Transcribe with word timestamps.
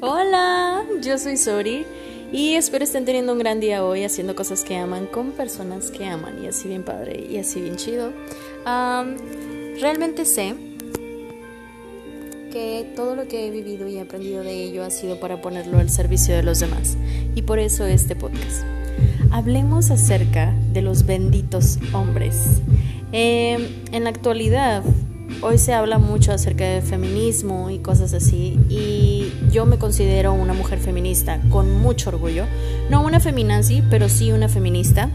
Hola, 0.00 0.84
yo 1.02 1.18
soy 1.18 1.36
Sori 1.36 1.84
y 2.30 2.54
espero 2.54 2.84
estén 2.84 3.04
teniendo 3.04 3.32
un 3.32 3.40
gran 3.40 3.58
día 3.58 3.84
hoy 3.84 4.04
haciendo 4.04 4.36
cosas 4.36 4.62
que 4.62 4.76
aman 4.76 5.06
con 5.06 5.32
personas 5.32 5.90
que 5.90 6.06
aman 6.06 6.40
y 6.40 6.46
así 6.46 6.68
bien 6.68 6.84
padre 6.84 7.26
y 7.28 7.36
así 7.38 7.60
bien 7.60 7.74
chido. 7.74 8.12
realmente 8.64 10.24
sé 10.24 10.54
que 12.52 12.92
todo 12.94 13.16
lo 13.16 13.26
que 13.26 13.48
he 13.48 13.50
vivido 13.50 13.88
y 13.88 13.98
aprendido 13.98 14.44
de 14.44 14.62
ello 14.62 14.84
ha 14.84 14.90
sido 14.90 15.18
para 15.18 15.42
ponerlo 15.42 15.78
al 15.78 15.90
servicio 15.90 16.36
de 16.36 16.44
los 16.44 16.60
demás 16.60 16.96
y 17.34 17.42
por 17.42 17.58
eso 17.58 17.84
este 17.84 18.14
podcast. 18.14 18.62
Hablemos 19.32 19.90
acerca 19.90 20.54
de 20.72 20.82
los 20.82 21.06
benditos 21.06 21.80
hombres. 21.92 22.60
Em, 23.10 23.66
en 23.90 24.04
la 24.04 24.10
actualidad 24.10 24.84
Hoy 25.40 25.58
se 25.58 25.72
habla 25.72 25.98
mucho 25.98 26.32
acerca 26.32 26.64
de 26.64 26.82
feminismo 26.82 27.70
y 27.70 27.78
cosas 27.78 28.12
así 28.12 28.58
y 28.68 29.32
yo 29.52 29.66
me 29.66 29.78
considero 29.78 30.32
una 30.32 30.52
mujer 30.52 30.80
feminista 30.80 31.40
con 31.50 31.72
mucho 31.80 32.10
orgullo. 32.10 32.44
No 32.90 33.02
una 33.02 33.20
feminazi, 33.20 33.82
pero 33.88 34.08
sí 34.08 34.32
una 34.32 34.48
feminista. 34.48 35.10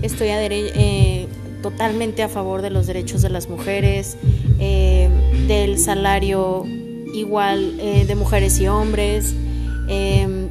Estoy 0.00 0.28
eh, 0.30 1.28
totalmente 1.62 2.22
a 2.22 2.28
favor 2.28 2.62
de 2.62 2.70
los 2.70 2.86
derechos 2.86 3.20
de 3.20 3.28
las 3.28 3.50
mujeres, 3.50 4.16
eh, 4.58 5.10
del 5.46 5.78
salario 5.78 6.64
igual 7.12 7.78
eh, 7.78 8.06
de 8.06 8.14
mujeres 8.14 8.58
y 8.60 8.68
hombres, 8.68 9.34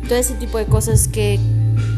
todo 0.07 0.17
ese 0.17 0.35
tipo 0.35 0.59
de 0.59 0.65
cosas 0.65 1.07
que 1.07 1.39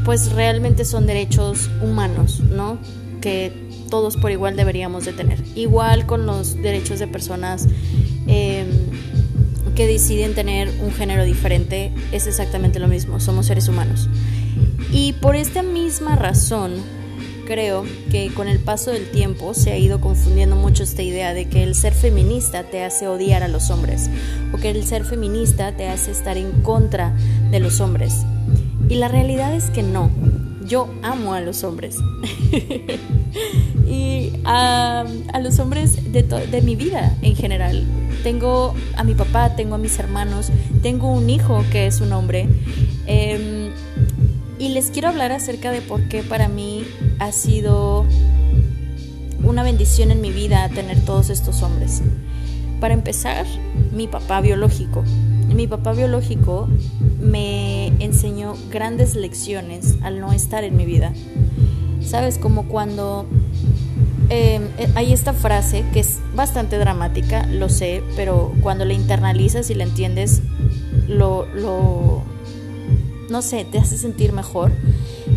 pues 0.05 0.31
realmente 0.31 0.85
son 0.85 1.05
derechos 1.05 1.69
humanos, 1.81 2.39
¿no? 2.39 2.77
Que 3.19 3.66
todos 3.87 4.17
por 4.17 4.31
igual 4.31 4.55
deberíamos 4.55 5.05
de 5.05 5.13
tener. 5.13 5.43
Igual 5.55 6.05
con 6.05 6.25
los 6.25 6.55
derechos 6.61 6.99
de 6.99 7.07
personas 7.07 7.67
em, 8.27 8.67
que 9.75 9.87
deciden 9.87 10.33
tener 10.33 10.69
un 10.81 10.91
género 10.91 11.23
diferente, 11.23 11.91
es 12.11 12.27
exactamente 12.27 12.79
lo 12.79 12.87
mismo, 12.87 13.19
somos 13.19 13.47
seres 13.47 13.67
humanos. 13.67 14.09
Y 14.91 15.13
por 15.13 15.35
esta 15.35 15.63
misma 15.63 16.15
razón, 16.15 16.75
creo 17.47 17.85
que 18.11 18.33
con 18.33 18.47
el 18.47 18.59
paso 18.59 18.91
del 18.91 19.09
tiempo 19.09 19.53
se 19.53 19.71
ha 19.71 19.77
ido 19.77 20.01
confundiendo 20.01 20.55
mucho 20.55 20.83
esta 20.83 21.01
idea 21.01 21.33
de 21.33 21.47
que 21.47 21.63
el 21.63 21.75
ser 21.75 21.93
feminista 21.93 22.63
te 22.63 22.83
hace 22.83 23.07
odiar 23.07 23.41
a 23.41 23.47
los 23.47 23.69
hombres 23.69 24.09
o 24.53 24.57
que 24.57 24.69
el 24.69 24.83
ser 24.83 25.05
feminista 25.05 25.75
te 25.75 25.87
hace 25.87 26.11
estar 26.11 26.37
en 26.37 26.51
contra 26.61 27.15
de 27.49 27.59
los 27.59 27.79
hombres. 27.79 28.13
Y 28.89 28.95
la 28.95 29.07
realidad 29.07 29.53
es 29.53 29.69
que 29.69 29.83
no. 29.83 30.11
Yo 30.67 30.89
amo 31.01 31.33
a 31.33 31.41
los 31.41 31.63
hombres. 31.63 31.97
y 33.87 34.33
a, 34.43 35.05
los 35.41 35.59
hombres 35.59 36.11
de, 36.11 36.61
mi 36.61 36.75
vida 36.75 37.15
en 37.21 37.35
general. 37.35 37.85
Tengo 38.23 38.73
a 38.95 39.03
mi 39.03 39.13
papá, 39.13 39.55
tengo 39.55 39.75
a 39.75 39.77
mis 39.77 39.97
hermanos, 39.99 40.49
tengo 40.81 41.11
un 41.11 41.29
hijo 41.29 41.63
que 41.71 41.87
es 41.87 42.01
un 42.01 42.11
hombre. 42.11 42.47
Em, 43.05 43.69
y 44.59 44.69
les 44.69 44.89
quiero 44.91 45.07
hablar 45.09 45.31
acerca 45.31 45.71
de 45.71 45.81
por 45.81 46.07
qué 46.09 46.23
para 46.23 46.47
mí 46.47 46.83
ha 47.19 47.31
sido 47.31 48.05
una 49.43 49.63
bendición 49.63 50.11
en 50.11 50.19
mi 50.19 50.31
vida 50.31 50.67
tener 50.69 50.99
todos 51.05 51.29
estos 51.29 51.61
hombres. 51.61 52.01
Para 52.79 52.93
empezar, 52.93 53.45
mi 53.91 54.07
papá 54.07 54.41
biológico. 54.41 55.03
Mi 55.57 55.65
papá 55.65 55.93
biológico 55.93 56.67
me 57.19 57.87
enseñó 57.97 58.53
grandes 58.69 59.15
lecciones 59.15 59.95
al 60.03 60.19
no 60.19 60.31
estar 60.31 60.63
en 60.63 60.77
mi 60.77 60.85
vida. 60.85 61.13
¿Sabes? 61.99 62.37
Como 62.37 62.67
cuando 62.67 63.25
em, 64.29 64.65
eh, 64.77 64.87
hay 64.93 65.13
esta 65.13 65.33
frase 65.33 65.83
que 65.93 66.01
es 66.01 66.19
bastante 66.35 66.77
dramática, 66.77 67.47
lo 67.47 67.69
sé, 67.69 68.03
pero 68.15 68.53
cuando 68.61 68.85
la 68.85 68.93
internalizas 68.93 69.71
y 69.71 69.73
la 69.73 69.85
entiendes, 69.85 70.43
lo, 71.07 71.47
lo, 71.47 72.21
no 73.31 73.41
sé, 73.41 73.65
te 73.65 73.79
hace 73.79 73.97
sentir 73.97 74.33
mejor. 74.33 74.71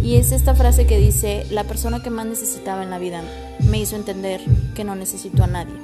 Y 0.05 0.17
es 0.17 0.33
esta 0.33 0.55
frase 0.55 0.87
que 0.87 0.99
dice, 0.99 1.47
la 1.51 1.65
persona 1.65 2.03
que 2.03 2.11
más 2.11 2.27
necesitaba 2.27 2.83
en 2.83 2.91
la 2.91 2.99
vida 2.99 3.23
me 3.71 3.79
hizo 3.79 3.97
entender 3.97 4.43
que 4.75 4.85
no 4.85 4.95
necesito 4.97 5.45
a 5.45 5.47
nadie. 5.47 5.77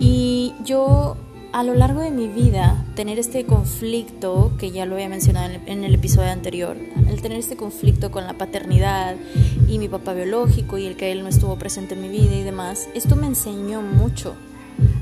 Y 0.00 0.54
yo 0.64 1.16
a 1.56 1.62
lo 1.62 1.72
largo 1.72 2.02
de 2.02 2.10
mi 2.10 2.28
vida, 2.28 2.84
tener 2.96 3.18
este 3.18 3.46
conflicto, 3.46 4.52
que 4.58 4.72
ya 4.72 4.84
lo 4.84 4.96
había 4.96 5.08
mencionado 5.08 5.54
en 5.64 5.84
el, 5.84 5.94
episodio 5.94 6.30
anterior, 6.30 6.76
el 7.08 7.22
tener 7.22 7.38
este 7.38 7.56
conflicto 7.56 8.10
con 8.10 8.26
la 8.26 8.34
paternidad 8.34 9.16
y 9.66 9.78
mi 9.78 9.88
papá 9.88 10.12
biológico 10.12 10.76
y 10.76 10.84
el 10.84 10.98
que 10.98 11.12
él 11.12 11.22
no 11.22 11.30
estuvo 11.30 11.56
presente 11.56 11.94
en 11.94 12.02
mi 12.02 12.10
vida 12.10 12.34
y 12.34 12.42
demás, 12.42 12.90
esto 12.92 13.16
me 13.16 13.26
enseñó 13.26 13.80
mucho 13.80 14.34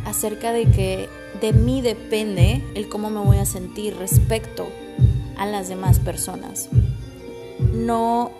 acerca 0.04 0.52
de 0.52 0.66
que 0.66 1.08
de 1.40 1.52
mí 1.52 1.82
depende 1.82 2.62
el 2.76 2.88
cómo 2.88 3.10
me 3.10 3.18
voy 3.18 3.38
a 3.38 3.46
sentir 3.46 3.96
respecto 3.96 4.68
a 5.36 5.46
las 5.46 5.68
demás 5.68 5.98
personas. 5.98 6.68
No 7.72 8.30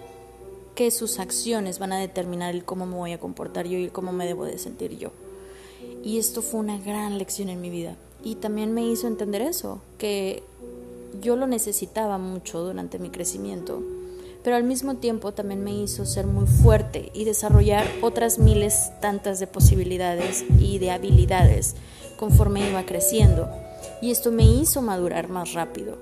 que 0.77 0.93
sus 0.93 1.19
acciones 1.19 1.81
van 1.81 1.93
a 1.93 1.99
determinar 1.99 2.55
el 2.55 2.65
cómo 2.65 2.87
me 2.87 2.95
voy 2.95 3.11
a 3.11 3.19
comportar 3.19 3.67
yo 3.67 3.77
y 3.77 3.89
cómo 3.89 4.13
me 4.13 4.25
debo 4.25 4.45
de 4.45 4.59
sentir 4.59 4.97
yo. 4.99 5.11
Y 6.05 6.19
esto 6.19 6.43
fue 6.43 6.61
una 6.61 6.79
gran 6.79 7.17
lección 7.17 7.49
en 7.49 7.63
mi 7.63 7.71
vida. 7.71 7.97
Y 8.23 8.35
también 8.35 8.75
me 8.75 8.87
hizo 8.87 9.07
entender 9.07 9.41
eso, 9.41 9.81
que 9.97 10.43
yo 11.23 11.35
lo 11.37 11.47
necesitaba 11.47 12.19
mucho 12.19 12.63
durante 12.63 12.99
mi 12.99 13.09
crecimiento. 13.09 13.83
Pero 14.43 14.57
al 14.57 14.65
mismo 14.65 14.97
tiempo 14.97 15.33
también 15.33 15.65
me 15.65 15.73
hizo 15.75 16.05
ser 16.05 16.27
muy 16.27 16.47
fuerte 16.47 17.11
y 17.15 17.25
desarrollar 17.25 17.87
otras 18.03 18.39
miles 18.39 18.93
tantas 19.01 19.41
de 19.41 19.47
posibilidades 19.47 20.45
y 20.61 20.79
de 20.79 20.91
habilidades 20.91 21.75
conforme 22.19 22.69
iba 22.69 22.85
creciendo. 22.85 23.49
Y 24.03 24.11
esto 24.11 24.31
me 24.31 24.45
hizo 24.45 24.83
madurar 24.83 25.31
más 25.31 25.55
rápido. 25.55 25.97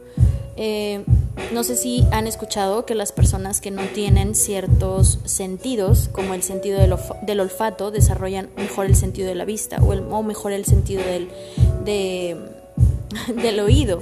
Eh, 0.56 1.04
no 1.52 1.64
sé 1.64 1.76
si 1.76 2.04
han 2.10 2.26
escuchado 2.26 2.84
que 2.84 2.94
las 2.94 3.12
personas 3.12 3.60
que 3.60 3.70
no 3.70 3.82
tienen 3.94 4.34
ciertos 4.34 5.18
sentidos, 5.24 6.08
como 6.12 6.34
el 6.34 6.42
sentido 6.42 6.78
del, 6.78 7.40
olfato, 7.40 7.90
desarrollan 7.90 8.50
mejor 8.56 8.86
el 8.86 8.96
sentido 8.96 9.28
de 9.28 9.34
la 9.34 9.44
vista 9.44 9.78
o, 9.82 9.92
el, 9.92 10.02
mejor 10.24 10.52
el 10.52 10.64
sentido 10.64 11.02
del 11.84 13.60
oído. 13.60 14.00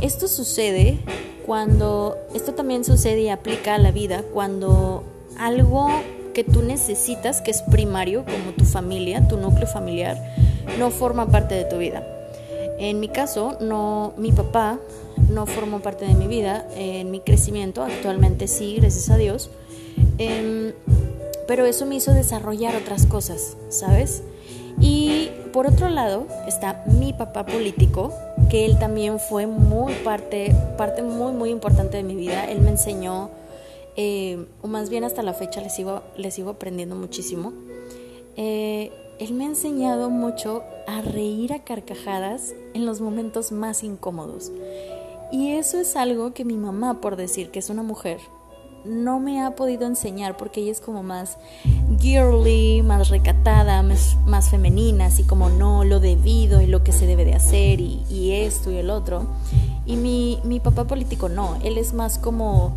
Esto 0.00 0.28
sucede 0.28 0.98
cuando, 1.46 2.16
esto 2.34 2.54
también 2.54 2.84
sucede 2.84 3.22
y 3.22 3.28
aplica 3.28 3.74
a 3.74 3.78
la 3.78 3.90
vida 3.90 4.22
cuando 4.32 5.04
algo 5.38 5.88
que 6.34 6.44
tú 6.44 6.62
necesitas, 6.62 7.42
que 7.42 7.50
es 7.50 7.62
primario, 7.62 8.24
como 8.24 8.52
tu 8.56 8.64
familia, 8.64 9.26
tu 9.28 9.36
núcleo 9.36 9.66
familiar, 9.66 10.16
no 10.78 10.90
forma 10.90 11.26
parte 11.26 11.54
de 11.54 11.64
tu 11.64 11.78
vida. 11.78 12.06
En 12.82 12.98
mi 12.98 13.06
caso, 13.06 13.56
no, 13.60 14.12
mi 14.16 14.32
papá 14.32 14.80
no 15.30 15.46
formó 15.46 15.78
parte 15.78 16.04
de 16.04 16.16
mi 16.16 16.26
vida, 16.26 16.66
en 16.74 17.12
mi 17.12 17.20
crecimiento, 17.20 17.84
actualmente 17.84 18.48
sí, 18.48 18.74
gracias 18.74 19.08
a 19.08 19.16
Dios, 19.16 19.50
em, 20.18 20.72
pero 21.46 21.64
eso 21.64 21.86
me 21.86 21.94
hizo 21.94 22.12
desarrollar 22.12 22.74
otras 22.74 23.06
cosas, 23.06 23.56
¿sabes? 23.68 24.24
Y 24.80 25.30
por 25.52 25.68
otro 25.68 25.90
lado 25.90 26.26
está 26.48 26.82
mi 26.86 27.12
papá 27.12 27.46
político, 27.46 28.12
que 28.50 28.66
él 28.66 28.76
también 28.80 29.20
fue 29.20 29.46
muy 29.46 29.92
parte, 30.02 30.52
parte 30.76 31.04
muy, 31.04 31.32
muy 31.32 31.50
importante 31.50 31.98
de 31.98 32.02
mi 32.02 32.16
vida. 32.16 32.50
Él 32.50 32.62
me 32.62 32.70
enseñó, 32.70 33.30
eh, 33.96 34.44
o 34.60 34.66
más 34.66 34.90
bien 34.90 35.04
hasta 35.04 35.22
la 35.22 35.34
fecha 35.34 35.60
le 35.60 35.70
sigo, 35.70 36.02
sigo 36.30 36.50
aprendiendo 36.50 36.96
muchísimo. 36.96 37.52
Eh, 38.36 38.90
él 39.22 39.34
me 39.34 39.44
ha 39.44 39.48
enseñado 39.48 40.10
mucho 40.10 40.64
a 40.88 41.00
reír 41.00 41.52
a 41.52 41.60
carcajadas 41.60 42.54
en 42.74 42.86
los 42.86 43.00
momentos 43.00 43.52
más 43.52 43.84
incómodos. 43.84 44.50
Y 45.30 45.52
eso 45.52 45.78
es 45.78 45.94
algo 45.94 46.34
que 46.34 46.44
mi 46.44 46.56
mamá, 46.56 47.00
por 47.00 47.14
decir 47.14 47.52
que 47.52 47.60
es 47.60 47.70
una 47.70 47.84
mujer, 47.84 48.18
no 48.84 49.20
me 49.20 49.40
ha 49.40 49.54
podido 49.54 49.86
enseñar 49.86 50.36
porque 50.36 50.60
ella 50.60 50.72
es 50.72 50.80
como 50.80 51.04
más 51.04 51.38
girly, 52.00 52.82
más 52.82 53.10
recatada, 53.10 53.84
más, 53.84 54.50
femenina, 54.50 55.06
así 55.06 55.22
como 55.22 55.50
no, 55.50 55.84
lo 55.84 56.00
debido 56.00 56.60
y 56.60 56.66
lo 56.66 56.82
que 56.82 56.90
se 56.90 57.06
debe 57.06 57.24
de 57.24 57.34
hacer 57.34 57.78
y, 57.80 58.32
esto 58.32 58.72
y 58.72 58.78
el 58.78 58.90
otro. 58.90 59.26
Y 59.86 59.94
mi, 59.94 60.40
mi, 60.42 60.58
papá 60.58 60.84
político 60.88 61.28
no, 61.28 61.58
él 61.62 61.78
es 61.78 61.94
más 61.94 62.18
como 62.18 62.76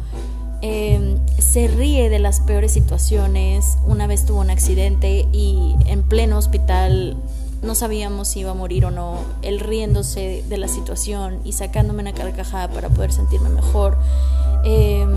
em, 0.66 1.20
se 1.38 1.68
ríe 1.68 2.10
de 2.10 2.18
las 2.18 2.40
peores 2.40 2.72
situaciones. 2.72 3.78
Una 3.86 4.08
vez 4.08 4.26
tuvo 4.26 4.40
un 4.40 4.50
accidente 4.50 5.28
y 5.32 5.76
en 5.86 6.02
pleno 6.02 6.38
hospital 6.38 7.18
no 7.62 7.76
sabíamos 7.76 8.30
si 8.30 8.40
iba 8.40 8.52
a 8.52 8.54
morir 8.56 8.86
o 8.86 8.92
no, 8.92 9.20
él 9.42 9.60
riéndose 9.60 10.44
de 10.48 10.58
la 10.58 10.68
situación 10.68 11.40
y 11.44 11.52
sacándome 11.52 12.02
una 12.02 12.14
carcajada 12.14 12.70
para 12.70 12.90
poder 12.90 13.12
sentirme 13.12 13.50
mejor. 13.50 13.98
Em, 14.64 15.14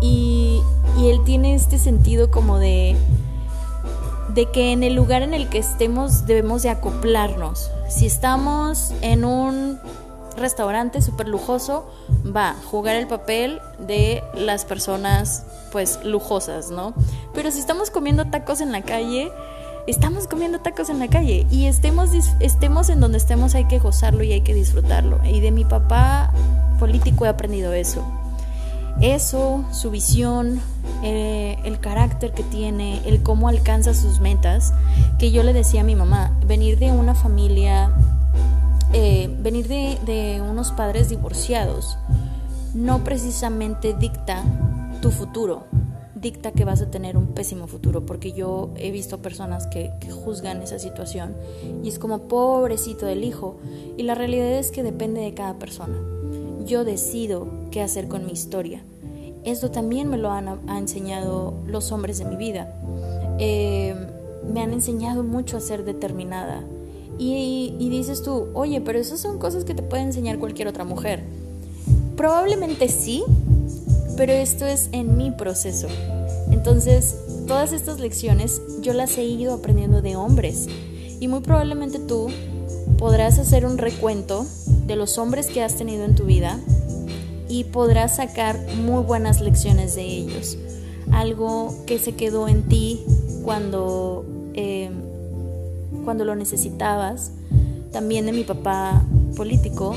y, 0.00 0.60
y, 0.98 1.08
él 1.08 1.20
tiene 1.24 1.54
este 1.54 1.78
sentido 1.78 2.30
como 2.30 2.58
de, 2.58 2.96
de 4.34 4.50
que 4.52 4.72
en 4.72 4.84
el 4.84 4.94
lugar 4.94 5.22
en 5.22 5.34
el 5.34 5.48
que 5.48 5.58
estemos 5.58 6.26
debemos 6.26 6.62
de 6.62 6.70
acoplarnos. 6.70 7.70
Si 7.88 8.06
estamos 8.06 8.92
en 9.00 9.24
un 9.24 9.80
restaurante 10.36 11.02
súper 11.02 11.28
lujoso, 11.28 11.86
va 12.24 12.50
a 12.50 12.54
jugar 12.54 12.96
el 12.96 13.06
papel 13.06 13.60
de 13.78 14.22
las 14.34 14.64
personas 14.64 15.44
pues 15.72 15.98
lujosas, 16.04 16.70
¿no? 16.70 16.94
Pero 17.34 17.50
si 17.50 17.58
estamos 17.58 17.90
comiendo 17.90 18.26
tacos 18.26 18.60
en 18.60 18.72
la 18.72 18.82
calle, 18.82 19.30
estamos 19.86 20.26
comiendo 20.26 20.60
tacos 20.60 20.88
en 20.90 20.98
la 20.98 21.08
calle 21.08 21.46
y 21.50 21.66
estemos, 21.66 22.10
estemos 22.40 22.88
en 22.88 23.00
donde 23.00 23.18
estemos 23.18 23.54
hay 23.54 23.66
que 23.66 23.78
gozarlo 23.78 24.22
y 24.22 24.32
hay 24.32 24.40
que 24.40 24.54
disfrutarlo. 24.54 25.18
Y 25.24 25.40
de 25.40 25.50
mi 25.50 25.64
papá 25.64 26.32
político 26.78 27.26
he 27.26 27.28
aprendido 27.28 27.72
eso. 27.72 28.04
Eso, 29.00 29.62
su 29.72 29.90
visión, 29.90 30.60
eh, 31.02 31.58
el 31.64 31.78
carácter 31.80 32.32
que 32.32 32.42
tiene, 32.42 33.06
el 33.06 33.22
cómo 33.22 33.48
alcanza 33.48 33.92
sus 33.92 34.20
metas, 34.20 34.72
que 35.18 35.30
yo 35.30 35.42
le 35.42 35.52
decía 35.52 35.82
a 35.82 35.84
mi 35.84 35.94
mamá, 35.94 36.32
venir 36.46 36.78
de 36.78 36.92
una 36.92 37.14
familia, 37.14 37.92
eh, 38.92 39.28
venir 39.40 39.68
de, 39.68 40.40
unos 40.40 40.72
padres 40.72 41.08
divorciados, 41.08 41.98
no 42.74 43.04
precisamente 43.04 43.94
dicta 43.94 44.44
tu 45.00 45.10
futuro, 45.10 45.64
dicta 46.14 46.52
que 46.52 46.64
vas 46.64 46.80
a 46.82 46.90
tener 46.90 47.16
un 47.16 47.28
pésimo 47.28 47.66
futuro, 47.66 48.06
porque 48.06 48.32
yo 48.32 48.70
he 48.76 48.90
visto 48.90 49.18
personas 49.18 49.66
que, 49.66 49.92
juzgan 50.24 50.62
esa 50.62 50.78
situación 50.78 51.36
y 51.82 51.88
es 51.88 51.98
como 51.98 52.22
pobrecito 52.22 53.06
del 53.06 53.24
hijo, 53.24 53.58
y 53.96 54.02
la 54.02 54.14
realidad 54.14 54.52
es 54.52 54.70
que 54.70 54.82
depende 54.82 55.20
de 55.20 55.34
cada 55.34 55.58
persona. 55.58 55.96
Yo 56.64 56.84
decido 56.84 57.48
qué 57.70 57.82
hacer 57.82 58.08
con 58.08 58.26
mi 58.26 58.32
historia. 58.32 58.82
Esto 59.44 59.70
también 59.70 60.08
me 60.08 60.16
lo 60.16 60.32
han 60.32 60.58
enseñado 60.68 61.54
los 61.66 61.92
hombres 61.92 62.18
de 62.18 62.24
mi 62.24 62.36
vida. 62.36 62.74
Eh, 63.38 63.94
me 64.52 64.62
han 64.62 64.72
enseñado 64.72 65.22
mucho 65.22 65.56
a 65.56 65.60
ser 65.60 65.84
determinada. 65.84 66.64
Y, 67.18 67.74
dices 67.90 68.22
tú, 68.22 68.48
oye, 68.54 68.80
pero 68.80 68.98
esas 68.98 69.20
son 69.20 69.38
cosas 69.38 69.64
que 69.64 69.74
te 69.74 69.82
puede 69.82 70.02
enseñar 70.02 70.38
cualquier 70.38 70.68
otra 70.68 70.84
mujer. 70.84 71.22
Probablemente 72.16 72.88
sí, 72.88 73.24
pero 74.16 74.32
esto 74.32 74.66
es 74.66 74.88
en 74.92 75.16
mi 75.16 75.30
proceso. 75.30 75.88
Entonces, 76.50 77.16
todas 77.46 77.72
estas 77.72 78.00
lecciones 78.00 78.60
yo 78.80 78.92
las 78.92 79.16
he 79.18 79.24
ido 79.24 79.54
aprendiendo 79.54 80.02
de 80.02 80.16
hombres 80.16 80.68
y 81.20 81.28
muy 81.28 81.40
probablemente 81.40 81.98
tú 81.98 82.28
podrás 82.98 83.38
hacer 83.38 83.64
un 83.64 83.78
recuento 83.78 84.46
de 84.86 84.96
los 84.96 85.18
hombres 85.18 85.46
que 85.46 85.62
has 85.62 85.76
tenido 85.76 86.04
en 86.04 86.14
tu 86.14 86.24
vida 86.24 86.60
y 87.48 87.64
podrás 87.64 88.16
sacar 88.16 88.58
muy 88.76 89.02
buenas 89.02 89.40
lecciones 89.40 89.94
de 89.94 90.02
ellos. 90.02 90.58
Algo 91.12 91.74
que 91.86 91.98
se 91.98 92.14
quedó 92.14 92.48
en 92.48 92.64
ti 92.64 93.04
cuando, 93.44 94.24
eh, 94.54 94.90
cuando 96.06 96.24
lo 96.24 96.34
necesitabas. 96.36 97.32
También 97.92 98.24
de 98.24 98.32
mi 98.32 98.44
papá 98.44 99.04
político 99.36 99.94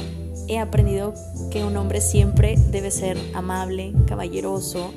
he 0.49 0.57
aprendido 0.57 1.13
que 1.51 1.63
un 1.63 1.77
hombre 1.77 2.01
siempre 2.01 2.57
debe 2.71 2.91
ser 2.91 3.17
amable, 3.35 3.93
caballeroso, 4.07 4.91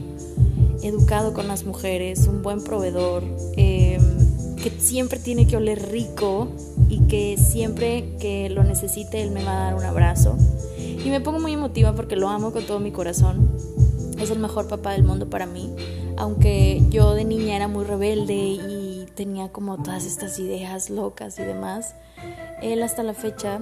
educado 0.83 1.35
con 1.35 1.47
las 1.47 1.65
mujeres, 1.65 2.27
un 2.27 2.43
buen 2.43 2.65
proveedor, 2.65 3.23
em, 3.57 4.03
que 4.57 4.71
siempre 4.79 5.21
tiene 5.21 5.47
que 5.47 5.57
oler 5.57 5.91
rico 5.91 6.49
y 6.89 7.01
que 7.01 7.37
siempre 7.37 8.17
que 8.19 8.49
lo 8.49 8.65
necesite 8.65 9.23
él 9.23 9.31
me 9.33 9.45
va 9.45 9.53
a 9.53 9.65
dar 9.65 9.75
un 9.75 9.85
abrazo. 9.85 10.37
Y 11.05 11.11
me 11.11 11.21
pongo 11.21 11.41
muy 11.41 11.53
emotiva 11.53 11.95
porque 11.95 12.17
lo 12.17 12.29
amo 12.29 12.53
con 12.53 12.65
todo 12.65 12.81
mi 12.81 12.91
corazón. 12.91 13.51
Es 14.19 14.31
el 14.31 14.39
mejor 14.39 14.67
papá 14.67 14.93
del 14.93 15.03
mundo 15.03 15.29
para 15.29 15.47
mí. 15.47 15.71
Aunque 16.17 16.83
yo 16.91 17.15
de 17.15 17.25
niña 17.25 17.57
era 17.57 17.69
muy 17.69 17.85
rebelde 17.85 18.59
tenía 19.15 19.51
como 19.51 19.83
todas 19.83 20.05
estas 20.05 20.39
ideas 20.39 20.91
locas 20.91 21.39
y 21.39 21.43
demás, 21.43 21.95
él 22.61 22.83
hasta 22.83 23.03
la 23.03 23.15
fecha 23.15 23.61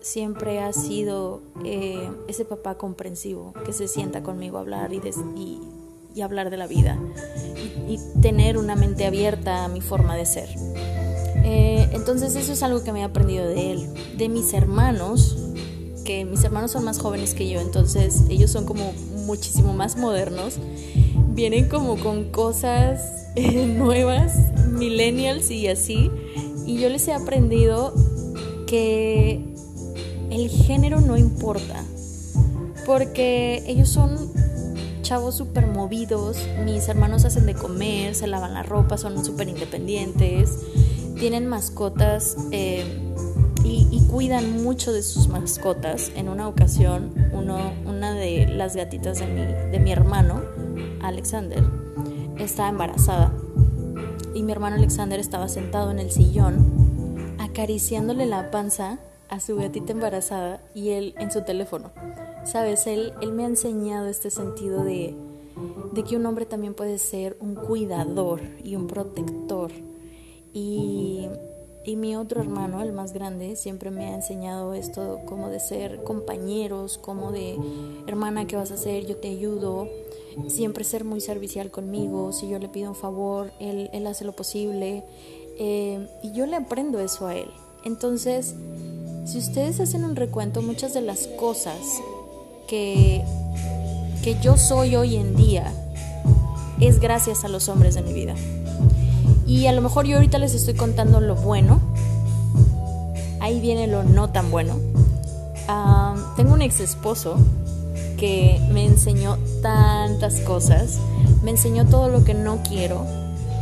siempre 0.00 0.60
ha 0.60 0.72
sido 0.72 1.42
eh, 1.64 2.10
ese 2.28 2.44
papá 2.44 2.76
comprensivo 2.76 3.52
que 3.64 3.72
se 3.72 3.88
sienta 3.88 4.22
conmigo 4.22 4.58
a 4.58 4.60
hablar 4.60 4.92
y, 4.92 5.00
y, 5.36 6.20
hablar 6.22 6.50
de 6.50 6.56
la 6.56 6.66
vida 6.66 6.98
y, 7.88 7.98
tener 8.20 8.58
una 8.58 8.76
mente 8.76 9.06
abierta 9.06 9.64
a 9.64 9.68
mi 9.68 9.80
forma 9.80 10.16
de 10.16 10.26
ser. 10.26 10.48
Eh, 11.42 11.88
entonces 11.92 12.36
eso 12.36 12.52
es 12.52 12.62
algo 12.62 12.82
que 12.82 12.92
me 12.92 13.00
he 13.00 13.04
aprendido 13.04 13.46
de 13.46 13.72
él. 13.72 13.94
De 14.16 14.28
mis 14.28 14.52
hermanos, 14.52 15.38
que 16.04 16.24
mis 16.24 16.44
hermanos 16.44 16.72
son 16.72 16.84
más 16.84 16.98
jóvenes 16.98 17.34
que 17.34 17.48
yo, 17.48 17.60
entonces 17.60 18.24
ellos 18.28 18.50
son 18.50 18.66
como 18.66 18.92
muchísimo 19.26 19.72
más 19.72 19.96
modernos, 19.96 20.58
vienen 21.34 21.68
como 21.68 21.96
con 21.96 22.30
cosas 22.30 23.19
eh, 23.36 23.66
nuevas, 23.78 24.34
millennials 24.68 25.50
y 25.50 25.68
así, 25.68 26.10
y 26.66 26.78
yo 26.78 26.88
les 26.88 27.06
he 27.08 27.12
aprendido 27.12 27.94
que 28.66 29.44
el 30.30 30.48
género 30.48 31.00
no 31.00 31.16
importa, 31.16 31.84
porque 32.86 33.62
ellos 33.66 33.88
son 33.88 34.30
chavos 35.02 35.36
súper 35.36 35.66
movidos, 35.66 36.38
mis 36.64 36.88
hermanos 36.88 37.24
hacen 37.24 37.46
de 37.46 37.54
comer, 37.54 38.14
se 38.14 38.28
lavan 38.28 38.54
la 38.54 38.62
ropa, 38.62 38.96
son 38.96 39.24
súper 39.24 39.48
independientes, 39.48 40.50
tienen 41.18 41.48
mascotas 41.48 42.36
eh, 42.52 42.84
y, 43.64 44.00
cuidan 44.10 44.62
mucho 44.62 44.92
de 44.92 45.02
sus 45.02 45.28
mascotas. 45.28 46.10
En 46.16 46.28
una 46.28 46.48
ocasión, 46.48 47.12
uno, 47.32 47.72
una 47.86 48.14
de 48.14 48.46
las 48.46 48.74
gatitas 48.74 49.18
de 49.20 49.26
mi, 49.26 49.40
de 49.42 49.78
mi 49.78 49.92
hermano, 49.92 50.42
Alexander, 51.00 51.62
estaba 52.44 52.68
embarazada 52.68 53.32
y 54.34 54.42
mi 54.42 54.52
hermano 54.52 54.76
Alexander 54.76 55.18
estaba 55.18 55.48
sentado 55.48 55.90
en 55.90 55.98
el 55.98 56.10
sillón 56.10 57.36
acariciándole 57.38 58.26
la 58.26 58.50
panza 58.50 58.98
a 59.28 59.40
su 59.40 59.56
gatita 59.56 59.92
embarazada 59.92 60.60
y 60.74 60.90
él 60.90 61.14
en 61.18 61.30
su 61.30 61.42
teléfono. 61.42 61.90
Sabes, 62.44 62.86
él, 62.86 63.12
él 63.20 63.32
me 63.32 63.44
ha 63.44 63.48
enseñado 63.48 64.08
este 64.08 64.30
sentido 64.30 64.82
de, 64.82 65.14
de 65.92 66.04
que 66.04 66.16
un 66.16 66.26
hombre 66.26 66.46
también 66.46 66.74
puede 66.74 66.98
ser 66.98 67.36
un 67.40 67.54
cuidador 67.54 68.40
y 68.62 68.76
un 68.76 68.86
protector. 68.86 69.70
Y, 70.52 71.28
y 71.84 71.96
mi 71.96 72.16
otro 72.16 72.40
hermano, 72.40 72.82
el 72.82 72.92
más 72.92 73.12
grande, 73.12 73.56
siempre 73.56 73.90
me 73.90 74.06
ha 74.06 74.14
enseñado 74.14 74.74
esto 74.74 75.20
como 75.26 75.48
de 75.48 75.60
ser 75.60 76.02
compañeros, 76.02 76.98
como 76.98 77.30
de 77.30 77.56
hermana, 78.06 78.46
¿qué 78.46 78.56
vas 78.56 78.70
a 78.70 78.74
hacer? 78.74 79.06
Yo 79.06 79.16
te 79.16 79.28
ayudo. 79.28 79.88
Siempre 80.48 80.84
ser 80.84 81.04
muy 81.04 81.20
servicial 81.20 81.70
conmigo. 81.70 82.32
Si 82.32 82.48
yo 82.48 82.58
le 82.58 82.68
pido 82.68 82.90
un 82.90 82.96
favor, 82.96 83.52
él, 83.60 83.90
él 83.92 84.06
hace 84.06 84.24
lo 84.24 84.32
posible. 84.32 85.04
Eh, 85.58 86.08
y 86.22 86.32
yo 86.32 86.46
le 86.46 86.56
aprendo 86.56 87.00
eso 87.00 87.26
a 87.26 87.36
él. 87.36 87.50
Entonces, 87.84 88.54
si 89.26 89.38
ustedes 89.38 89.80
hacen 89.80 90.04
un 90.04 90.16
recuento, 90.16 90.62
muchas 90.62 90.94
de 90.94 91.02
las 91.02 91.26
cosas 91.26 91.78
que, 92.66 93.22
que 94.22 94.36
yo 94.40 94.56
soy 94.56 94.96
hoy 94.96 95.16
en 95.16 95.36
día 95.36 95.72
es 96.80 97.00
gracias 97.00 97.44
a 97.44 97.48
los 97.48 97.68
hombres 97.68 97.94
de 97.94 98.02
mi 98.02 98.12
vida. 98.12 98.34
Y 99.46 99.66
a 99.66 99.72
lo 99.72 99.82
mejor 99.82 100.06
yo 100.06 100.16
ahorita 100.16 100.38
les 100.38 100.54
estoy 100.54 100.74
contando 100.74 101.20
lo 101.20 101.34
bueno, 101.34 101.80
ahí 103.40 103.60
viene 103.60 103.86
lo 103.86 104.04
no 104.04 104.30
tan 104.30 104.50
bueno. 104.50 104.76
tengo 106.36 106.54
un 106.54 106.62
ex 106.62 106.80
esposo 106.80 107.36
que 108.20 108.60
me 108.70 108.84
enseñó 108.84 109.38
tantas 109.62 110.40
cosas, 110.42 110.98
me 111.42 111.52
enseñó 111.52 111.86
todo 111.86 112.10
lo 112.10 112.22
que 112.22 112.34
no 112.34 112.62
quiero, 112.62 113.06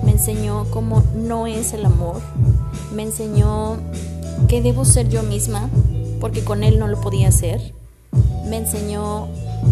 me 0.03 0.11
enseñó 0.11 0.67
cómo 0.71 1.05
no 1.15 1.47
es 1.47 1.73
el 1.75 1.87
amor, 1.87 2.21
me 2.93 3.05
enseñó 3.05 3.77
que 4.49 4.61
debo 4.61 4.85
ser 4.85 5.09
yo 5.11 5.23
misma, 5.23 5.71
porque 6.21 6.43
con 6.43 6.65
él 6.65 6.81
no 6.81 6.89
lo 6.89 7.01
podía 7.01 7.31
ser. 7.31 7.73
Me 8.47 8.57
enseñó 8.57 9.29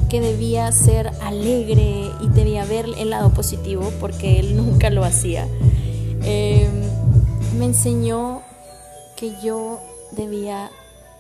que 0.08 0.20
debía 0.20 0.70
ser 0.70 1.10
alegre 1.20 2.08
y 2.20 2.28
debía 2.28 2.64
ver 2.64 2.86
el 2.96 3.10
lado 3.10 3.30
positivo, 3.30 3.92
porque 3.98 4.38
él 4.38 4.56
nunca 4.56 4.88
lo 4.90 5.04
hacía. 5.04 5.48
Em, 6.22 6.70
me 7.58 7.64
enseñó 7.64 8.42
que 9.16 9.34
yo 9.42 9.80
debía 10.12 10.70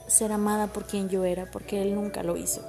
ser 0.06 0.30
amada 0.30 0.68
por 0.68 0.84
quien 0.84 1.08
yo 1.08 1.24
era, 1.24 1.50
porque 1.50 1.82
él 1.82 1.96
nunca 1.96 2.22
lo 2.22 2.36
hizo. 2.36 2.60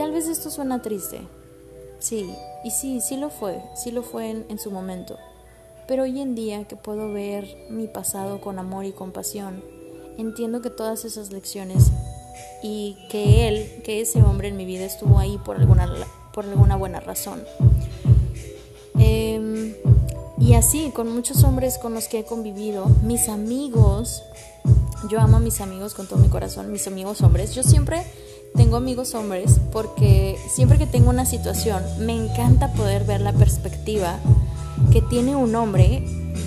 Tal 0.00 0.12
vez 0.12 0.28
esto 0.28 0.48
suena 0.48 0.80
triste. 0.80 1.20
Sí, 1.98 2.34
y 2.64 2.70
sí, 2.70 3.02
sí 3.02 3.18
lo 3.18 3.28
fue, 3.28 3.62
sí 3.74 3.90
lo 3.90 4.02
fue 4.02 4.30
en 4.30 4.58
su 4.58 4.70
momento. 4.70 5.18
Pero 5.86 6.04
hoy 6.04 6.22
en 6.22 6.34
día 6.34 6.64
que 6.64 6.74
puedo 6.74 7.12
ver 7.12 7.46
mi 7.68 7.86
pasado 7.86 8.40
con 8.40 8.58
amor 8.58 8.86
y 8.86 8.92
compasión, 8.92 9.62
entiendo 10.16 10.62
que 10.62 10.70
todas 10.70 11.04
esas 11.04 11.32
lecciones 11.32 11.92
y 12.62 12.96
que 13.10 13.46
él, 13.46 13.82
que 13.84 14.00
ese 14.00 14.22
hombre 14.22 14.48
en 14.48 14.56
mi 14.56 14.64
vida 14.64 14.86
estuvo 14.86 15.18
ahí 15.18 15.36
por 15.44 15.56
alguna, 15.56 15.86
por 16.32 16.46
alguna 16.46 16.76
buena 16.76 17.00
razón. 17.00 17.42
Em, 18.98 19.74
y 20.38 20.54
así, 20.54 20.92
con 20.94 21.12
muchos 21.12 21.44
hombres 21.44 21.76
con 21.76 21.92
los 21.92 22.08
que 22.08 22.20
he 22.20 22.24
convivido, 22.24 22.86
mis 23.02 23.28
amigos, 23.28 24.22
yo 25.10 25.20
amo 25.20 25.36
a 25.36 25.40
mis 25.40 25.60
amigos 25.60 25.92
con 25.92 26.06
todo 26.06 26.18
mi 26.20 26.28
corazón, 26.28 26.72
mis 26.72 26.86
amigos 26.86 27.20
hombres, 27.20 27.54
yo 27.54 27.62
siempre 27.62 28.02
tengo 28.54 28.76
amigos 28.76 29.14
hombres 29.14 29.58
porque 29.72 30.36
siempre 30.48 30.78
que 30.78 30.86
tengo 30.86 31.10
una 31.10 31.24
situación 31.24 31.82
me 32.00 32.12
encanta 32.12 32.72
poder 32.72 33.04
ver 33.04 33.20
la 33.20 33.32
perspectiva 33.32 34.18
que 34.92 35.02
tiene 35.02 35.36
un 35.36 35.54
hombre 35.54 36.02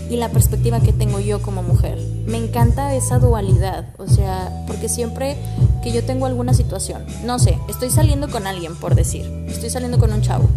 y 0.10 0.18
la 0.18 0.30
perspectiva 0.30 0.80
que 0.80 0.94
tengo 0.94 1.20
yo 1.20 1.42
como 1.42 1.64
mujer. 1.64 1.98
Me 2.26 2.38
encanta 2.38 2.94
esa 2.96 3.20
dualidad, 3.20 3.86
o 3.98 4.08
sea, 4.08 4.64
porque 4.68 4.90
siempre 4.90 5.38
que 5.82 5.92
yo 5.92 6.04
tengo 6.04 6.26
alguna 6.26 6.54
situación, 6.54 7.04
no 7.26 7.40
sé, 7.40 7.58
estoy 7.68 7.90
saliendo 7.90 8.30
con 8.30 8.48
alguien, 8.48 8.76
por 8.76 8.96
decir, 8.96 9.26
estoy 9.48 9.70
saliendo 9.70 10.00
con 10.00 10.14
un 10.14 10.22
chavo 10.22 10.48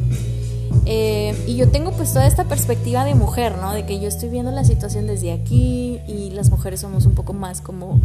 Eh, 0.89 1.35
y 1.49 1.57
yo 1.57 1.69
tengo 1.69 1.91
pues 1.93 2.13
toda 2.13 2.27
esta 2.29 2.45
perspectiva 2.45 3.05
de 3.05 3.15
mujer, 3.15 3.59
¿no? 3.61 3.73
De 3.73 3.85
que 3.87 3.99
yo 3.99 4.07
estoy 4.07 4.29
viendo 4.29 4.53
la 4.53 4.63
situación 4.63 5.07
desde 5.09 5.33
aquí 5.33 5.99
y 6.07 6.31
las 6.31 6.51
mujeres 6.51 6.81
somos 6.81 7.07
un 7.07 7.15
poco 7.15 7.33
más 7.33 7.61
como, 7.61 8.01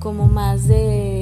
como 0.00 0.26
más 0.26 0.66
de, 0.66 1.19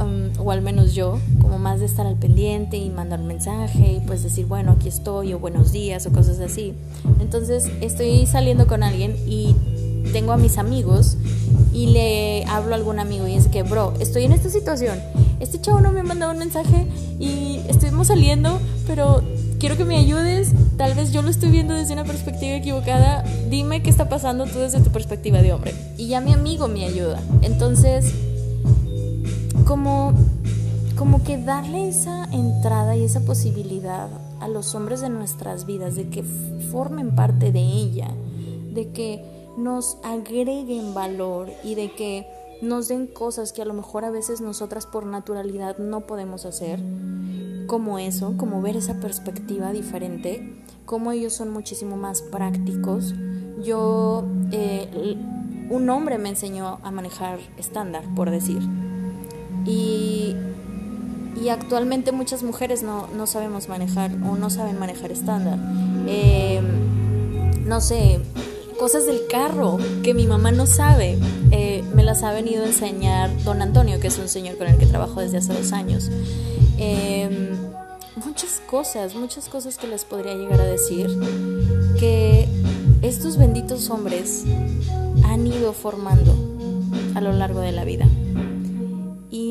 um, 0.00 0.30
o 0.38 0.50
al 0.50 0.62
menos 0.62 0.94
yo, 0.94 1.18
como 1.40 1.58
más 1.58 1.80
de 1.80 1.86
estar 1.86 2.06
al 2.06 2.16
pendiente 2.16 2.76
y 2.76 2.90
mandar 2.90 3.20
un 3.20 3.26
mensaje 3.26 3.94
y 3.94 4.00
pues 4.06 4.22
decir, 4.22 4.46
bueno, 4.46 4.72
aquí 4.72 4.88
estoy 4.88 5.32
o 5.32 5.38
buenos 5.38 5.72
días 5.72 6.06
o 6.06 6.12
cosas 6.12 6.40
así. 6.40 6.74
Entonces 7.20 7.70
estoy 7.80 8.26
saliendo 8.26 8.66
con 8.66 8.82
alguien 8.82 9.16
y 9.26 9.54
tengo 10.12 10.32
a 10.32 10.36
mis 10.36 10.58
amigos 10.58 11.16
y 11.72 11.86
le 11.86 12.44
hablo 12.46 12.74
a 12.74 12.76
algún 12.76 12.98
amigo 12.98 13.26
y 13.26 13.34
es 13.34 13.48
que, 13.48 13.62
bro, 13.62 13.94
estoy 14.00 14.24
en 14.24 14.32
esta 14.32 14.48
situación. 14.48 14.98
Este 15.38 15.60
chavo 15.60 15.80
no 15.80 15.92
me 15.92 16.00
ha 16.00 16.04
mandado 16.04 16.32
un 16.32 16.38
mensaje 16.38 16.86
y 17.18 17.60
estuvimos 17.68 18.08
saliendo, 18.08 18.60
pero 18.86 19.22
quiero 19.58 19.76
que 19.76 19.84
me 19.84 19.96
ayudes, 19.96 20.52
tal 20.76 20.94
vez 20.94 21.12
yo 21.12 21.22
lo 21.22 21.30
estoy 21.30 21.50
viendo 21.50 21.74
desde 21.74 21.92
una 21.92 22.04
perspectiva 22.04 22.56
equivocada, 22.56 23.22
dime 23.48 23.82
qué 23.82 23.90
está 23.90 24.08
pasando 24.08 24.46
tú 24.46 24.58
desde 24.58 24.80
tu 24.80 24.90
perspectiva 24.90 25.42
de 25.42 25.52
hombre. 25.52 25.74
Y 25.96 26.08
ya 26.08 26.20
mi 26.20 26.32
amigo 26.32 26.66
me 26.66 26.84
ayuda. 26.84 27.20
Entonces, 27.42 28.12
como, 29.70 30.12
como 30.98 31.22
que 31.22 31.38
darle 31.38 31.88
esa 31.88 32.24
entrada 32.32 32.96
y 32.96 33.04
esa 33.04 33.20
posibilidad 33.20 34.08
a 34.40 34.48
los 34.48 34.74
hombres 34.74 35.00
de 35.00 35.10
nuestras 35.10 35.64
vidas, 35.64 35.94
de 35.94 36.08
que 36.08 36.24
formen 36.24 37.14
parte 37.14 37.52
de 37.52 37.60
ella, 37.60 38.08
de 38.74 38.90
que 38.90 39.24
nos 39.56 39.96
agreguen 40.02 40.92
valor 40.92 41.50
y 41.62 41.76
de 41.76 41.92
que 41.92 42.26
nos 42.62 42.88
den 42.88 43.06
cosas 43.06 43.52
que 43.52 43.62
a 43.62 43.64
lo 43.64 43.72
mejor 43.72 44.04
a 44.04 44.10
veces 44.10 44.40
nosotras 44.40 44.86
por 44.86 45.06
naturalidad 45.06 45.78
no 45.78 46.00
podemos 46.00 46.46
hacer 46.46 46.82
como 47.68 48.00
eso, 48.00 48.34
como 48.36 48.60
ver 48.60 48.76
esa 48.76 48.94
perspectiva 48.94 49.70
diferente, 49.70 50.64
como 50.84 51.12
ellos 51.12 51.32
son 51.32 51.50
muchísimo 51.50 51.96
más 51.96 52.22
prácticos. 52.22 53.14
Yo, 53.62 54.24
eh, 54.50 55.16
un 55.70 55.88
hombre 55.90 56.18
me 56.18 56.30
enseñó 56.30 56.80
a 56.82 56.90
manejar 56.90 57.38
estándar, 57.56 58.02
por 58.16 58.30
decir. 58.30 58.79
Y, 59.66 60.34
y 61.40 61.48
actualmente 61.48 62.12
muchas 62.12 62.42
mujeres 62.42 62.82
no, 62.82 63.08
no, 63.08 63.26
sabemos 63.26 63.68
manejar 63.68 64.12
o 64.24 64.36
no 64.36 64.50
saben 64.50 64.78
manejar 64.78 65.12
estándar. 65.12 65.58
Eh, 66.06 66.60
no 67.66 67.80
sé, 67.80 68.20
cosas 68.78 69.06
del 69.06 69.26
carro 69.30 69.78
que 70.02 70.14
mi 70.14 70.26
mamá 70.26 70.52
no 70.52 70.66
sabe. 70.66 71.18
Eh, 71.50 71.84
me 71.94 72.02
las 72.02 72.22
ha 72.22 72.32
venido 72.32 72.64
a 72.64 72.66
enseñar 72.66 73.30
don 73.44 73.62
Antonio, 73.62 74.00
que 74.00 74.08
es 74.08 74.18
un 74.18 74.28
señor 74.28 74.56
con 74.56 74.66
el 74.66 74.78
que 74.78 74.86
trabajo 74.86 75.20
desde 75.20 75.38
hace 75.38 75.52
dos 75.52 75.72
años. 75.72 76.10
Em, 76.78 77.50
muchas 78.24 78.62
cosas, 78.66 79.14
muchas 79.14 79.48
cosas 79.48 79.76
que 79.76 79.86
les 79.86 80.04
podría 80.04 80.34
llegar 80.34 80.60
a 80.60 80.64
decir 80.64 81.08
que 81.98 82.48
estos 83.02 83.36
benditos 83.36 83.90
hombres 83.90 84.44
han 85.24 85.46
ido 85.46 85.72
formando 85.72 86.34
a 87.14 87.20
lo 87.20 87.32
largo 87.32 87.60
de 87.60 87.72
la 87.72 87.84
vida. 87.84 88.06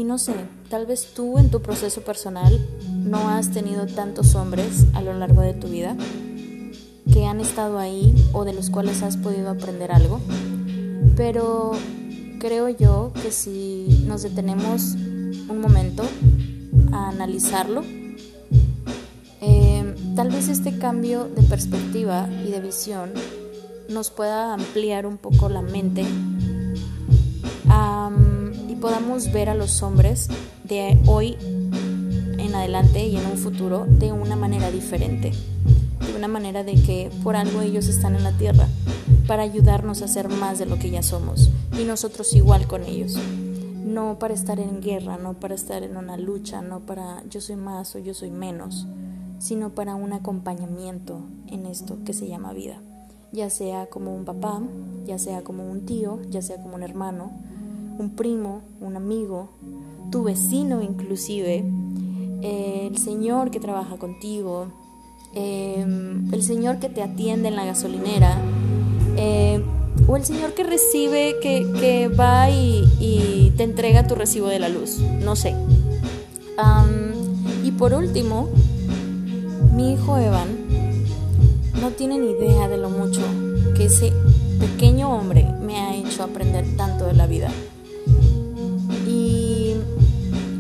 No 0.10 0.18
sé, 0.18 0.34
tal 0.72 0.88
vez 0.88 1.14
tú 1.14 1.38
en 1.38 1.52
tu 1.52 1.62
proceso 1.62 2.02
personal 2.02 2.68
no 2.96 3.30
has 3.30 3.52
tenido 3.52 3.86
tantos 3.86 4.34
hombres 4.34 4.88
a 4.96 5.04
lo 5.04 5.14
largo 5.14 5.44
de 5.44 5.54
tu 5.54 5.68
vida 5.68 5.96
que 7.14 7.28
han 7.28 7.40
estado 7.40 7.78
ahí 7.78 8.16
o 8.34 8.44
de 8.44 8.54
los 8.54 8.72
cuales 8.72 9.04
has 9.04 9.18
podido 9.18 9.52
aprender 9.52 9.92
algo, 9.92 10.20
pero 11.16 11.74
creo 12.40 12.70
yo 12.70 13.12
que 13.22 13.30
si 13.30 14.04
nos 14.08 14.24
detenemos 14.24 14.96
un 15.48 15.62
momento 15.62 16.02
a 16.92 17.10
analizarlo, 17.10 17.84
eh, 19.42 19.96
tal 20.16 20.32
vez 20.32 20.48
este 20.48 20.80
cambio 20.80 21.26
de 21.26 21.44
perspectiva 21.44 22.28
y 22.48 22.50
de 22.50 22.60
visión 22.62 23.12
nos 23.90 24.10
pueda 24.10 24.56
ampliar 24.56 25.06
un 25.06 25.18
poco 25.18 25.50
la 25.50 25.62
mente 25.62 26.04
podamos 28.80 29.32
ver 29.32 29.50
a 29.50 29.56
los 29.56 29.84
hombres 29.84 30.30
de 30.64 30.98
hoy 31.06 31.36
en 32.38 32.56
adelante 32.56 33.06
y 33.06 33.18
en 33.18 33.26
un 33.26 33.38
futuro 33.38 33.86
de 33.86 34.12
una 34.14 34.36
manera 34.36 34.72
diferente, 34.72 35.32
de 35.32 36.16
una 36.16 36.28
manera 36.28 36.64
de 36.64 36.76
que 36.76 37.12
por 37.24 37.36
algo 37.36 37.62
ellos 37.62 37.88
están 37.88 38.16
en 38.16 38.24
la 38.24 38.32
tierra 38.38 38.68
para 39.28 39.44
ayudarnos 39.44 40.02
a 40.02 40.08
ser 40.08 40.30
más 40.30 40.60
de 40.60 40.66
lo 40.66 40.80
que 40.80 40.90
ya 40.90 41.04
somos 41.04 41.50
y 41.80 41.84
nosotros 41.84 42.34
igual 42.34 42.68
con 42.68 42.84
ellos. 42.84 43.18
No 43.86 44.18
para 44.18 44.34
estar 44.34 44.60
en 44.60 44.82
guerra, 44.82 45.18
no 45.18 45.34
para 45.34 45.56
estar 45.56 45.84
en 45.84 45.98
una 45.98 46.16
lucha, 46.16 46.62
no 46.62 46.80
para 46.80 47.24
yo 47.30 47.42
soy 47.42 47.56
más 47.56 47.96
o 47.96 48.00
yo 48.00 48.14
soy 48.14 48.30
menos, 48.32 48.88
sino 49.40 49.72
para 49.72 49.96
un 49.96 50.14
acompañamiento 50.14 51.22
en 51.48 51.66
esto 51.66 51.98
que 52.06 52.14
se 52.14 52.28
llama 52.28 52.54
vida, 52.54 52.82
ya 53.32 53.50
sea 53.50 53.88
como 53.88 54.16
un 54.16 54.26
papá, 54.26 54.62
ya 55.06 55.18
sea 55.18 55.44
como 55.44 55.70
un 55.70 55.86
tío, 55.86 56.20
ya 56.30 56.42
sea 56.42 56.62
como 56.62 56.76
un 56.76 56.84
hermano, 56.84 57.32
un 58.00 58.16
primo, 58.16 58.62
un 58.80 58.96
amigo, 58.96 59.50
tu 60.10 60.24
vecino 60.24 60.82
inclusive, 60.82 61.66
el 62.42 62.98
señor 62.98 63.52
que 63.52 63.60
trabaja 63.60 63.98
contigo, 63.98 64.68
em, 65.34 66.34
el 66.34 66.42
señor 66.42 66.80
que 66.80 66.88
te 66.90 67.04
atiende 67.04 67.50
en 67.50 67.56
la 67.58 67.66
gasolinera, 67.66 68.42
eh, 69.18 69.62
o 70.08 70.16
el 70.16 70.24
señor 70.24 70.54
que 70.54 70.64
recibe, 70.64 71.36
que, 71.42 72.08
va 72.08 72.50
y, 72.50 73.54
te 73.58 73.64
entrega 73.64 74.08
tu 74.08 74.16
recibo 74.16 74.48
de 74.48 74.60
la 74.60 74.70
luz, 74.70 75.00
no 75.22 75.36
sé. 75.36 75.54
y 77.64 77.72
por 77.72 77.94
último, 77.94 78.50
mi 79.76 79.94
hijo 79.94 80.18
Evan 80.18 80.48
no 81.82 81.92
tiene 81.92 82.18
ni 82.18 82.32
idea 82.32 82.68
de 82.68 82.78
lo 82.78 82.90
mucho 82.90 83.22
que 83.76 83.86
ese 83.86 84.12
pequeño 84.60 85.14
hombre 85.14 85.46
me 85.62 85.78
ha 85.78 85.96
hecho 85.96 86.24
aprender 86.24 86.66
tanto 86.78 87.06
de 87.06 87.14
la 87.14 87.28
vida. 87.28 87.50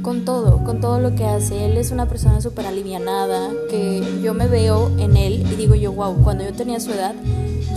Con 0.09 0.25
todo, 0.25 0.63
con 0.63 0.81
todo 0.81 0.99
lo 0.99 1.13
que 1.13 1.23
hace, 1.23 1.65
él 1.65 1.77
es 1.77 1.91
una 1.91 2.07
persona 2.07 2.41
súper 2.41 2.65
alivianada, 2.65 3.51
que 3.69 4.01
yo 4.23 4.33
me 4.33 4.47
veo 4.47 4.89
en 4.97 5.15
él 5.15 5.45
y 5.51 5.55
digo 5.55 5.75
yo, 5.75 5.91
wow, 5.91 6.23
cuando 6.23 6.43
yo 6.43 6.51
tenía 6.51 6.79
su 6.79 6.89
edad, 6.89 7.13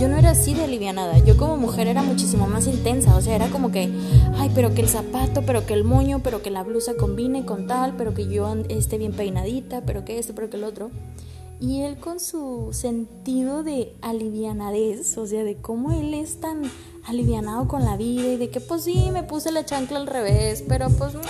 yo 0.00 0.08
no 0.08 0.16
era 0.16 0.30
así 0.30 0.54
de 0.54 0.64
alivianada. 0.64 1.18
Yo 1.18 1.36
como 1.36 1.58
mujer 1.58 1.88
era 1.88 2.02
muchísimo 2.02 2.46
más 2.46 2.66
intensa. 2.66 3.14
O 3.16 3.20
sea, 3.20 3.36
era 3.36 3.48
como 3.48 3.70
que, 3.70 3.90
ay, 4.38 4.50
pero 4.54 4.72
que 4.72 4.80
el 4.80 4.88
zapato, 4.88 5.42
pero 5.42 5.66
que 5.66 5.74
el 5.74 5.84
moño, 5.84 6.22
pero 6.24 6.40
que 6.40 6.50
la 6.50 6.62
blusa 6.62 6.94
combine 6.94 7.44
con 7.44 7.66
tal, 7.66 7.98
pero 7.98 8.14
que 8.14 8.26
yo 8.26 8.50
esté 8.70 8.96
bien 8.96 9.12
peinadita, 9.12 9.82
pero 9.82 10.06
que 10.06 10.18
esto, 10.18 10.34
pero 10.34 10.48
que 10.48 10.56
el 10.56 10.64
otro. 10.64 10.90
Y 11.60 11.82
él 11.82 11.98
con 11.98 12.18
su 12.18 12.70
sentido 12.72 13.62
de 13.62 13.94
alivianadez, 14.00 15.18
o 15.18 15.26
sea, 15.26 15.44
de 15.44 15.56
cómo 15.56 15.92
él 15.92 16.14
es 16.14 16.40
tan 16.40 16.62
alivianado 17.04 17.66
con 17.66 17.84
la 17.84 17.96
vida 17.96 18.28
y 18.28 18.36
de 18.36 18.50
que 18.50 18.60
pues 18.60 18.84
sí, 18.84 19.10
me 19.12 19.22
puse 19.22 19.50
la 19.50 19.66
chancla 19.66 19.98
al 19.98 20.06
revés, 20.06 20.62
pero 20.68 20.88
pues 20.90 21.14
no 21.14 21.20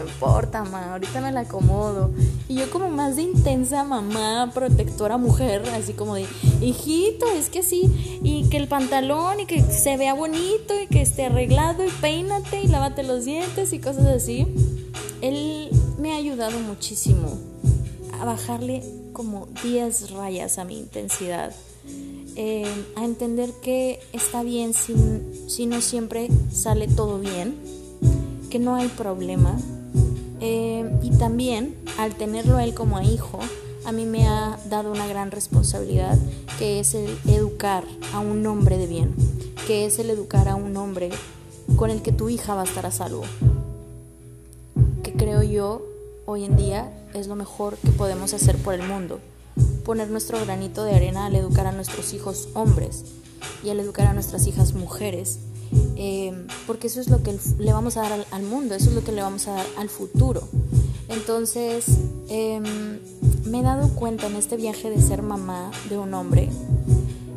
importa, 0.00 0.62
mamá, 0.62 0.92
ahorita 0.92 1.20
me 1.20 1.32
la 1.32 1.40
acomodo. 1.40 2.10
Y 2.48 2.54
yo 2.54 2.70
como 2.70 2.88
más 2.88 3.16
de 3.16 3.22
intensa 3.22 3.82
mamá, 3.82 4.50
protectora 4.54 5.16
mujer, 5.16 5.62
así 5.70 5.94
como 5.94 6.14
de, 6.14 6.26
hijito, 6.60 7.26
es 7.32 7.50
que 7.50 7.62
sí, 7.62 8.20
y 8.22 8.48
que 8.48 8.56
el 8.56 8.68
pantalón 8.68 9.40
y 9.40 9.46
que 9.46 9.60
se 9.62 9.96
vea 9.96 10.14
bonito 10.14 10.80
y 10.80 10.86
que 10.86 11.02
esté 11.02 11.26
arreglado 11.26 11.84
y 11.84 11.90
peínate 11.90 12.62
y 12.62 12.68
lávate 12.68 13.02
los 13.02 13.24
dientes 13.24 13.72
y 13.72 13.80
cosas 13.80 14.06
así. 14.06 14.46
Él 15.22 15.70
me 15.98 16.12
ha 16.12 16.16
ayudado 16.16 16.58
muchísimo 16.60 17.38
a 18.20 18.24
bajarle 18.24 18.82
como 19.12 19.48
10 19.62 20.10
rayas 20.12 20.58
a 20.58 20.64
mi 20.64 20.78
intensidad 20.78 21.52
eh, 22.38 22.66
a 22.96 23.04
entender 23.06 23.50
que 23.62 23.98
está 24.12 24.42
bien 24.42 24.74
si, 24.74 24.94
si, 25.48 25.64
no 25.64 25.80
siempre 25.80 26.28
sale 26.52 26.86
todo 26.86 27.18
bien, 27.18 27.56
que 28.50 28.58
no 28.58 28.74
hay 28.74 28.88
problema. 28.88 29.58
Eh, 30.40 30.84
y 31.02 31.10
también 31.16 31.74
al 31.98 32.14
tenerlo 32.14 32.58
él 32.58 32.74
como 32.74 33.00
hijo, 33.00 33.38
a 33.86 33.92
mí 33.92 34.04
me 34.04 34.26
ha 34.26 34.58
dado 34.68 34.92
una 34.92 35.06
gran 35.06 35.30
responsabilidad, 35.30 36.18
que 36.58 36.78
es 36.78 36.94
el 36.94 37.18
educar 37.26 37.84
a 38.12 38.20
un 38.20 38.46
hombre 38.46 38.76
de 38.76 38.86
bien, 38.86 39.14
que 39.66 39.86
es 39.86 39.98
el 39.98 40.10
educar 40.10 40.48
a 40.48 40.56
un 40.56 40.76
hombre 40.76 41.08
con 41.76 41.90
el 41.90 42.02
que 42.02 42.12
tu 42.12 42.28
hija 42.28 42.54
va 42.54 42.62
a 42.62 42.64
estar 42.64 42.84
a 42.84 42.90
salvo. 42.90 43.22
Que 45.02 45.14
creo 45.14 45.42
yo 45.42 45.82
hoy 46.26 46.44
en 46.44 46.58
día 46.58 46.92
es 47.14 47.28
lo 47.28 47.34
mejor 47.34 47.78
que 47.78 47.92
podemos 47.92 48.34
hacer 48.34 48.56
por 48.58 48.74
el 48.74 48.82
mundo 48.82 49.20
poner 49.86 50.10
nuestro 50.10 50.40
granito 50.44 50.82
de 50.82 50.96
arena 50.96 51.26
al 51.26 51.36
educar 51.36 51.68
a 51.68 51.72
nuestros 51.72 52.12
hijos 52.12 52.48
hombres 52.54 53.04
y 53.62 53.70
al 53.70 53.78
educar 53.78 54.08
a 54.08 54.14
nuestras 54.14 54.48
hijas 54.48 54.74
mujeres, 54.74 55.38
eh, 55.94 56.46
porque 56.66 56.88
eso 56.88 57.00
es 57.00 57.08
lo 57.08 57.22
que 57.22 57.38
le 57.58 57.72
vamos 57.72 57.96
a 57.96 58.02
dar 58.02 58.26
al, 58.32 58.42
mundo, 58.42 58.74
eso 58.74 58.90
es 58.90 58.96
lo 58.96 59.04
que 59.04 59.12
le 59.12 59.22
vamos 59.22 59.46
a 59.46 59.52
dar 59.52 59.66
al 59.78 59.88
futuro. 59.88 60.42
Entonces, 61.08 61.86
em, 62.28 62.98
me 63.44 63.60
he 63.60 63.62
dado 63.62 63.88
cuenta 63.94 64.26
en 64.26 64.34
este 64.34 64.56
viaje 64.56 64.90
de 64.90 65.00
ser 65.00 65.22
mamá 65.22 65.70
de 65.88 65.98
un 65.98 66.12
hombre 66.14 66.48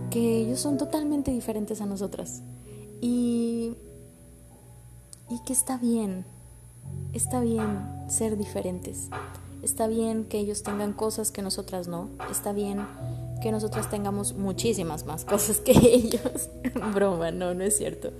que 0.09 0.39
ellos 0.39 0.59
son 0.59 0.79
totalmente 0.79 1.29
diferentes 1.29 1.81
a 1.81 1.85
nosotras 1.85 2.41
y, 2.99 3.75
y 5.29 5.39
que 5.45 5.53
está 5.53 5.77
bien, 5.77 6.25
está 7.13 7.41
bien 7.41 7.79
ser 8.09 8.37
diferentes. 8.37 9.09
Está 9.61 9.87
bien 9.87 10.25
que 10.25 10.39
ellos 10.39 10.63
tengan 10.63 10.93
cosas 10.93 11.31
que 11.31 11.41
nosotras 11.41 11.87
no. 11.87 12.09
Está 12.31 12.53
bien 12.53 12.85
que 13.41 13.51
nosotras 13.51 13.89
tengamos 13.89 14.33
muchísimas 14.33 15.05
más 15.05 15.25
cosas 15.25 15.59
que 15.59 15.71
ellos. 15.83 16.49
Broma, 16.93 17.31
no, 17.31 17.53
no 17.53 17.63
es 17.63 17.77
cierto. 17.77 18.11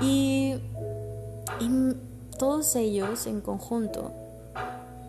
y, 0.00 0.54
y 1.60 1.94
todos 2.38 2.76
ellos 2.76 3.26
en 3.26 3.40
conjunto 3.40 4.12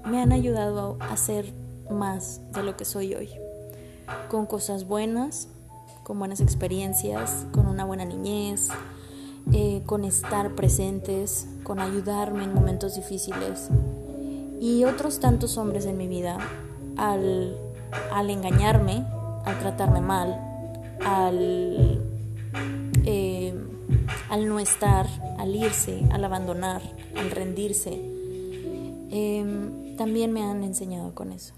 me 0.05 0.21
han 0.21 0.31
ayudado 0.31 0.97
a 0.99 1.17
ser 1.17 1.51
más 1.89 2.41
de 2.53 2.63
lo 2.63 2.77
que 2.77 2.85
soy 2.85 3.15
hoy. 3.15 3.29
Con 4.29 4.45
cosas 4.45 4.87
buenas, 4.87 5.47
con 6.03 6.19
buenas 6.19 6.39
experiencias, 6.39 7.45
con 7.51 7.67
una 7.67 7.85
buena 7.85 8.05
niñez, 8.05 8.69
eh, 9.53 9.81
con 9.85 10.05
estar 10.05 10.55
presentes, 10.55 11.47
con 11.63 11.79
ayudarme 11.79 12.43
en 12.43 12.53
momentos 12.53 12.95
difíciles. 12.95 13.69
Y 14.59 14.83
otros 14.85 15.19
tantos 15.19 15.57
hombres 15.57 15.85
en 15.85 15.97
mi 15.97 16.07
vida, 16.07 16.37
al, 16.97 17.57
al 18.11 18.29
engañarme, 18.29 19.05
al 19.45 19.59
tratarme 19.59 20.01
mal, 20.01 20.39
al, 21.05 22.01
eh, 23.05 23.53
al 24.29 24.47
no 24.47 24.59
estar, 24.59 25.07
al 25.37 25.55
irse, 25.55 26.03
al 26.11 26.23
abandonar, 26.23 26.81
al 27.17 27.31
rendirse, 27.31 27.93
em, 29.11 29.95
también 29.97 30.31
me 30.33 30.43
han 30.43 30.63
enseñado 30.63 31.13
con 31.13 31.31
eso. 31.31 31.53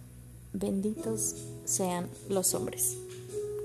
Benditos 0.54 1.36
sean 1.66 2.10
los 2.30 2.54
hombres. 2.54 2.98